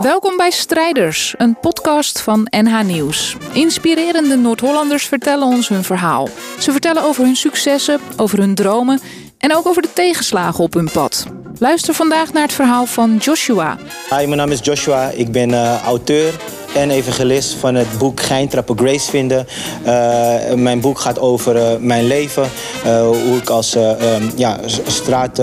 [0.00, 3.36] Welkom bij Strijders, een podcast van NH Nieuws.
[3.52, 6.28] Inspirerende Noord-Hollanders vertellen ons hun verhaal.
[6.58, 9.00] Ze vertellen over hun successen, over hun dromen
[9.38, 11.26] en ook over de tegenslagen op hun pad.
[11.60, 13.76] Luister vandaag naar het verhaal van Joshua.
[14.10, 15.10] Hi, mijn naam is Joshua.
[15.10, 16.34] Ik ben uh, auteur
[16.74, 19.46] en evangelist van het boek Geintrappen Grace vinden.
[19.86, 22.48] Uh, mijn boek gaat over uh, mijn leven,
[22.84, 25.42] hoe ik als um, ja, straat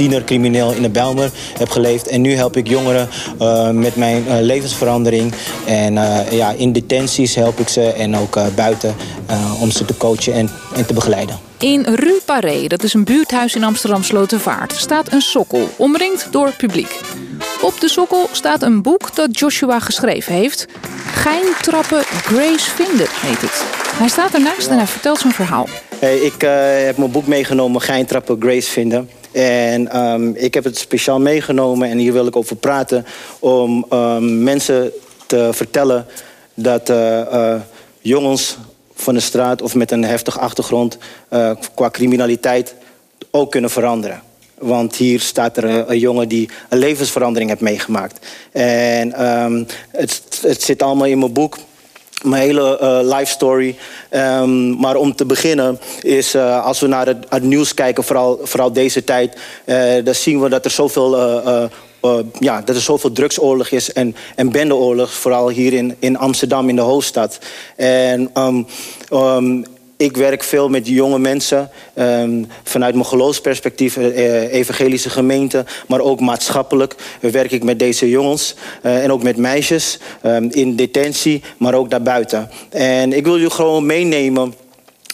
[0.00, 2.08] tienercrimineel in de Bijlmer heb geleefd.
[2.08, 3.08] En nu help ik jongeren
[3.40, 5.32] uh, met mijn uh, levensverandering.
[5.66, 8.94] En uh, ja, in detenties help ik ze en ook buiten
[9.60, 11.38] om ze te coachen en, en te begeleiden.
[11.58, 16.52] In Rue Paré, dat is een buurthuis in Amsterdam Slotervaart, staat een sokkel, omringd door
[16.56, 17.00] publiek.
[17.60, 20.66] Op de sokkel staat een boek dat Joshua geschreven heeft.
[21.12, 23.64] Geintrappen Grace vinden heet het.
[23.94, 25.68] Hij staat ernaast en hij vertelt zijn verhaal.
[25.98, 26.40] Hey, ik
[26.86, 29.08] heb mijn boek meegenomen, Geintrappen Grace vinden.
[29.32, 33.06] En um, ik heb het speciaal meegenomen en hier wil ik over praten
[33.38, 34.92] om um, mensen
[35.26, 36.06] te vertellen
[36.54, 37.54] dat uh, uh,
[38.00, 38.56] jongens
[38.94, 40.98] van de straat of met een heftige achtergrond
[41.30, 42.74] uh, qua criminaliteit
[43.30, 44.22] ook kunnen veranderen.
[44.58, 48.26] Want hier staat er een, jongen die een levensverandering heeft meegemaakt.
[48.52, 51.58] En um, het, het zit allemaal in mijn boek
[52.22, 53.76] mijn hele uh, life story.
[54.10, 58.40] Um, maar om te beginnen is, uh, als we naar het, het, nieuws kijken, vooral,
[58.42, 61.18] vooral deze tijd, uh, dan zien we dat er zoveel,
[62.38, 66.76] ja, dat er zoveel drugsoorlog is en, en bendeoorlog, vooral hier in, in Amsterdam, in
[66.76, 67.38] de hoofdstad.
[67.76, 68.66] En um,
[69.12, 69.64] um,
[70.00, 76.20] ik werk veel met jonge mensen um, vanuit mijn geloofsperspectief, uh, evangelische gemeente, maar ook
[76.20, 81.74] maatschappelijk werk ik met deze jongens uh, en ook met meisjes um, in detentie, maar
[81.74, 82.50] ook daarbuiten.
[82.70, 84.54] En ik wil jullie gewoon meenemen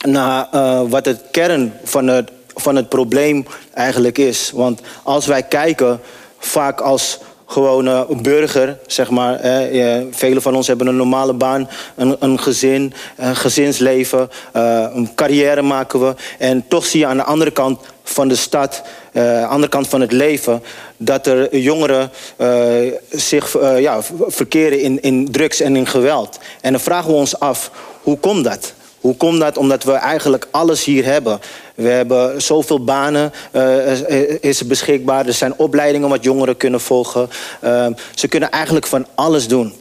[0.06, 4.50] naar uh, wat het kern van het, van het probleem eigenlijk is.
[4.55, 6.00] Want als wij kijken,
[6.39, 9.34] vaak als gewone burger, zeg maar.
[9.34, 15.15] Eh, velen van ons hebben een normale baan, een, een gezin, een gezinsleven, uh, een
[15.15, 16.15] carrière maken we.
[16.38, 18.82] En toch zie je aan de andere kant van de stad,
[19.12, 20.62] uh, andere kant van het leven,
[20.97, 26.38] dat er jongeren uh, zich ja, verkeren in, in drugs en in geweld.
[26.60, 27.71] En dan vragen we ons af,
[28.03, 28.72] hoe komt dat?
[29.00, 29.56] Hoe komt dat?
[29.56, 31.41] Omdat we eigenlijk alles hier hebben.
[31.76, 35.26] We hebben zoveel banen uh, is beschikbaar.
[35.26, 37.28] Er zijn opleidingen wat jongeren kunnen volgen.
[37.64, 39.75] Uh, ze kunnen eigenlijk van alles doen.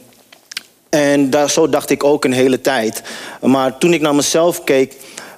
[0.88, 3.02] En daar, zo dacht ik ook een hele tijd.
[3.40, 4.94] Maar toen ik naar mezelf keek...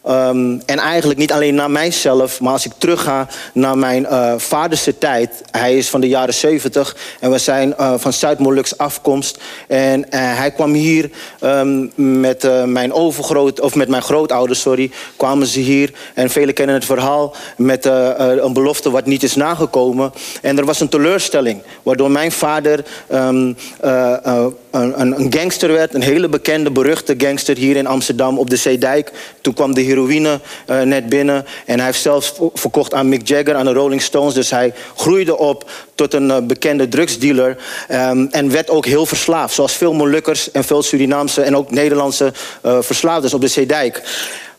[0.09, 4.99] Um, en eigenlijk niet alleen naar mijzelf, maar als ik terugga naar mijn uh, vaderse
[4.99, 5.43] tijd.
[5.51, 9.39] Hij is van de jaren 70 en we zijn uh, van Zuid-Moluk's afkomst.
[9.67, 11.11] En uh, hij kwam hier
[11.45, 15.93] um, met mijn overgroot, of met mijn grootouders, sorry, kwamen ze hier.
[16.15, 20.13] En velen kennen het verhaal met een belofte wat niet is nagekomen.
[20.43, 26.29] En er was een teleurstelling, waardoor mijn vader um, een, een, gangster werd, een hele
[26.29, 29.13] bekende, beruchte gangster hier in Amsterdam op de Zeedijk.
[29.41, 31.47] Toen kwam de heroïne uh, net binnen.
[31.67, 34.35] En hij heeft zelfs verkocht aan Mick Jagger, aan de Rolling Stones.
[34.35, 37.57] Dus hij groeide op tot een uh, bekende drugsdealer.
[37.91, 39.55] Um, en werd ook heel verslaafd.
[39.55, 42.33] Zoals veel Molukkers en veel Surinaamse en ook Nederlandse
[42.65, 44.03] uh, verslaafders op de Zeedijk.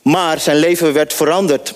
[0.01, 1.73] Maar zijn leven werd veranderd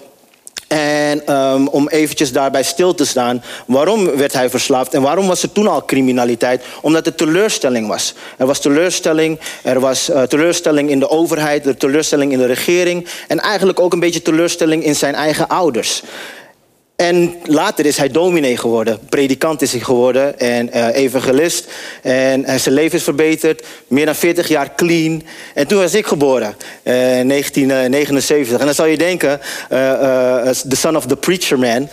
[0.73, 5.44] en um, om eventjes daarbij stil te staan, waarom werd hij verslaafd en waarom was
[5.44, 6.63] er toen al criminaliteit?
[6.81, 8.13] Omdat er teleurstelling was.
[8.38, 13.07] Er was teleurstelling, er was uh, teleurstelling in de overheid, er teleurstelling in de regering
[13.28, 16.03] en eigenlijk ook een beetje teleurstelling in zijn eigen ouders.
[16.96, 21.68] En later is hij dominee geworden, predikant is hij geworden en uh, evangelist.
[22.02, 25.24] En, en zijn leven is verbeterd, meer dan 40 jaar clean.
[25.54, 28.59] En toen was ik geboren, uh, 1979.
[28.59, 29.40] En dan zou je denken,
[29.70, 31.90] the son of the preacher man,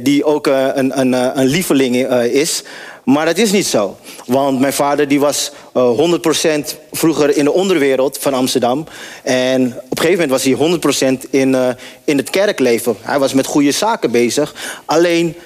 [0.00, 2.62] die ook een, een, een lieveling is.
[3.04, 3.96] Maar dat is niet zo.
[4.26, 6.18] Want mijn vader die was uh,
[6.72, 8.86] 100% vroeger in de onderwereld van Amsterdam.
[9.22, 11.68] En op een gegeven moment was hij 100% in, uh,
[12.04, 12.96] in het kerkleven.
[13.00, 14.54] Hij was met goede zaken bezig.
[14.84, 15.36] Alleen,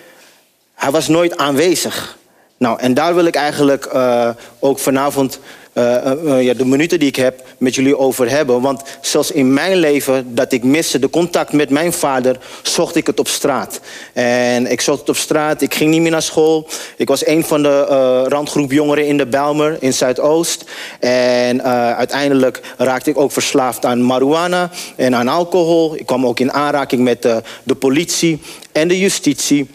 [0.75, 2.19] hij was nooit aanwezig.
[2.59, 5.39] Nou, en daar wil ik eigenlijk uh, ook vanavond
[5.75, 8.61] uh, uh, ja, de minuten die ik heb met jullie over hebben.
[8.61, 13.07] Want zelfs in mijn leven dat ik miste de contact met mijn vader, zocht ik
[13.07, 13.81] het op straat.
[14.13, 16.69] En ik zocht het op straat, ik ging niet meer naar school.
[16.97, 17.85] Ik was een van de
[18.29, 20.65] randgroep jongeren in de Bijlmer in Zuidoost.
[21.01, 21.63] En
[21.97, 25.97] uiteindelijk raakte ik ook verslaafd aan marihuana en aan alcohol.
[25.97, 27.23] Ik kwam ook in aanraking met
[27.63, 28.41] de politie
[28.73, 29.69] en de justitie.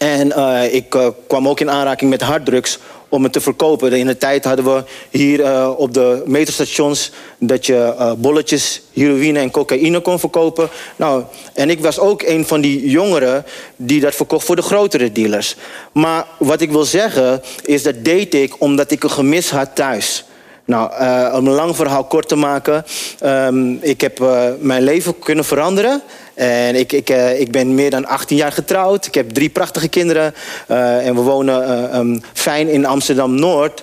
[0.00, 0.32] En
[0.72, 3.92] ik kwam ook in aanraking met harddrugs om het te verkopen.
[3.92, 9.50] In de tijd hadden we hier uh, op de metrostations dat je bolletjes, heroïne en
[9.50, 10.68] cocaïne kon verkopen.
[10.96, 11.24] Nou,
[11.54, 13.44] en ik was ook een van die jongeren
[13.76, 15.56] die dat verkocht voor de grotere dealers.
[15.92, 20.24] Maar wat ik wil zeggen is dat deed ik omdat ik een gemis had thuis.
[20.64, 20.90] Nou,
[21.34, 22.84] om een lang verhaal kort te maken.
[23.24, 24.18] Um, ik heb
[24.58, 26.02] mijn leven kunnen veranderen.
[26.40, 29.06] En ik, ik, uh, ik ben meer dan 18 jaar getrouwd.
[29.06, 30.34] Ik heb drie prachtige kinderen.
[30.66, 33.82] en we wonen um, fijn in Amsterdam-Noord.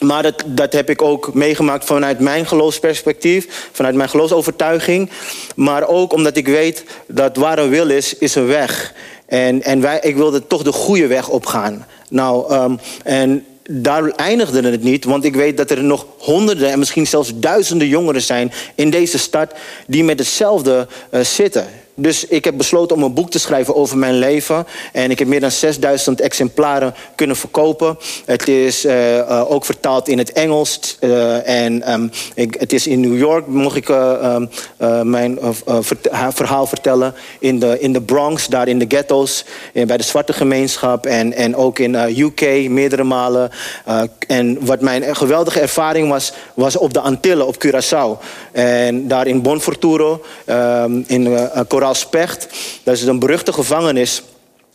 [0.00, 3.68] Maar dat, dat heb ik ook meegemaakt vanuit mijn geloofsperspectief.
[3.72, 5.10] Vanuit mijn geloofsovertuiging.
[5.54, 8.94] Maar ook omdat ik weet dat waar een wil is, is een weg.
[9.26, 11.86] En, en wij, ik wilde toch de goede weg opgaan.
[12.08, 16.78] Nou, um, en daar eindigde het niet, want ik weet dat er nog honderden en
[16.78, 19.54] misschien zelfs duizenden jongeren zijn in deze stad
[19.86, 21.66] die met hetzelfde uh, zitten.
[21.98, 24.66] Dus ik heb besloten om een boek te schrijven over mijn leven.
[24.92, 27.98] En ik heb meer dan 6000 exemplaren kunnen verkopen.
[28.24, 30.96] Het is uh, uh, ook vertaald in het Engels.
[31.00, 34.48] Uh, en um, ik, het is in New York, mocht ik um,
[35.10, 35.38] mijn
[36.32, 37.14] verhaal vertellen.
[37.38, 39.44] In de, in de Bronx, daar in de ghetto's.
[39.72, 41.06] bij de zwarte gemeenschap.
[41.06, 43.50] En, en ook in UK meerdere malen.
[44.26, 48.24] en wat mijn geweldige ervaring was, was op de Antillen, op Curaçao.
[48.52, 51.38] En daar in Bonforturo, um, in
[51.68, 52.48] Coral Specht.
[52.82, 54.22] Dat is een beruchte gevangenis.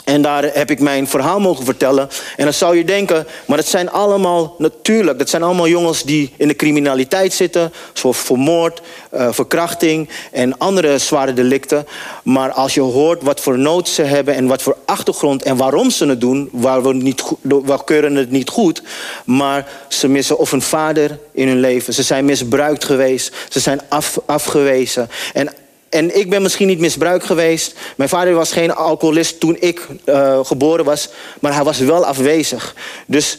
[0.04, 2.10] En daar heb ik mijn verhaal mogen vertellen.
[2.38, 6.34] En dan zou je denken, maar dat zijn allemaal natuurlijk, dat zijn allemaal jongens die
[6.38, 8.82] in de criminaliteit zitten, zoals vermoord,
[9.14, 11.88] uh, verkrachting en andere zware delicten.
[12.24, 15.90] Maar als je hoort wat voor nood ze hebben en wat voor achtergrond en waarom
[15.90, 18.84] ze het doen, waar we, niet we keuren het niet goed,
[19.26, 23.82] maar ze missen of een vader in hun leven, ze zijn misbruikt geweest, ze zijn
[23.90, 25.10] af, afgewezen.
[25.34, 25.54] En
[25.92, 27.76] en ik ben misschien niet misbruikt geweest.
[27.98, 31.10] Mijn vader was geen alcoholist toen ik uh, geboren was.
[31.40, 32.76] Maar hij was wel afwezig.
[33.08, 33.38] Dus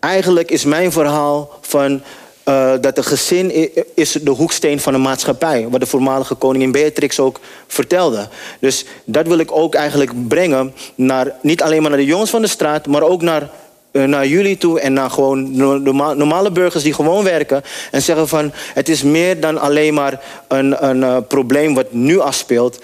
[0.00, 2.02] eigenlijk is mijn verhaal van...
[2.44, 5.68] Uh, dat de gezin is de hoeksteen van de maatschappij.
[5.68, 8.28] Wat de voormalige koningin Beatrix ook vertelde.
[8.60, 12.42] Dus dat wil ik ook eigenlijk brengen naar, niet alleen maar naar de jongens van
[12.42, 12.86] de straat...
[12.86, 13.50] maar ook naar
[14.06, 15.56] naar jullie toe en naar gewoon
[16.16, 17.62] normale burgers die gewoon werken.
[17.90, 22.18] En zeggen van het is meer dan alleen maar een, een uh, probleem wat nu
[22.18, 22.78] afspeelt.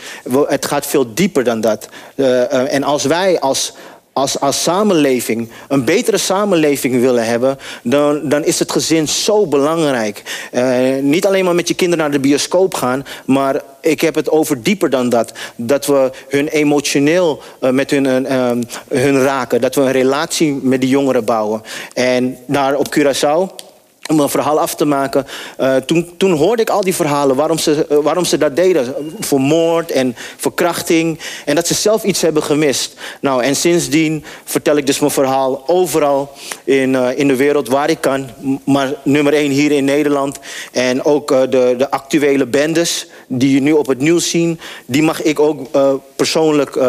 [0.47, 1.89] Het gaat veel dieper dan dat.
[2.15, 3.73] Uh, en als wij als
[4.15, 10.23] als, als samenleving een betere samenleving willen hebben, dan, dan is het gezin zo belangrijk.
[10.53, 14.31] Uh, niet alleen maar met je kinderen naar de bioscoop gaan, maar ik heb het
[14.31, 15.33] over dieper dan dat.
[15.57, 18.51] Dat we hun emotioneel uh, met hun, uh,
[18.89, 19.61] hun raken.
[19.61, 21.63] Dat we een relatie met die jongeren bouwen.
[21.93, 23.64] En daar op Curaçao
[24.11, 25.27] om een verhaal af te maken.
[25.61, 28.95] Uh, toen, toen hoorde ik al die verhalen, waarom ze, uh, waarom ze dat deden.
[29.21, 31.19] Voor moord en verkrachting.
[31.45, 32.95] En dat ze zelf iets hebben gemist.
[33.21, 36.33] Nou, en sindsdien vertel ik dus mijn verhaal overal
[36.65, 38.31] in, uh, in de wereld waar ik kan.
[38.65, 40.39] Maar nummer één hier in Nederland.
[40.73, 44.61] En ook de, de actuele bendes die je nu op het nieuws zien...
[44.87, 45.69] die mag ik ook
[46.17, 46.81] persoonlijk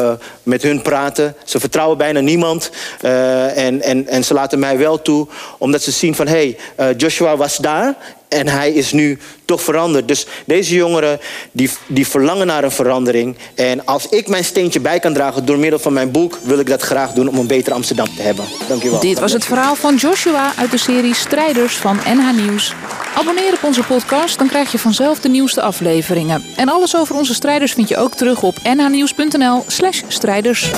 [0.44, 1.36] met hun praten.
[1.44, 2.70] Ze vertrouwen bijna niemand.
[3.02, 5.28] en, en, en ze laten mij wel toe,
[5.58, 6.28] omdat ze zien van...
[6.28, 7.96] hé, hey, Joshua was daar
[8.28, 10.08] en hij is nu toch veranderd.
[10.08, 11.20] Dus deze jongeren
[11.52, 13.36] die, die verlangen naar een verandering.
[13.56, 16.40] En als ik mijn steentje bij kan dragen door middel van mijn boek...
[16.44, 18.46] wil ik dat graag doen om een beter Amsterdam te hebben.
[18.68, 19.00] Dank je wel.
[19.00, 22.74] Dit was het verhaal van Joshua uit de serie Strijders van NH Nieuws.
[23.16, 26.44] Abonneer op onze podcast, dan krijg je vanzelf de nieuwste afleveringen.
[26.56, 30.72] En alles over onze strijders vind je ook terug op nhnieuws.nl slash strijders.